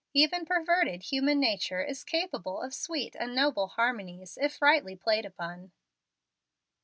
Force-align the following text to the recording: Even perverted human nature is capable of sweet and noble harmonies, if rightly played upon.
Even 0.15 0.47
perverted 0.47 1.03
human 1.03 1.39
nature 1.39 1.83
is 1.83 2.03
capable 2.03 2.59
of 2.59 2.73
sweet 2.73 3.15
and 3.19 3.35
noble 3.35 3.67
harmonies, 3.67 4.35
if 4.41 4.59
rightly 4.59 4.95
played 4.95 5.27
upon. 5.27 5.71